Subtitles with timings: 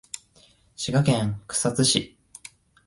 [0.75, 2.17] 滋賀県草津市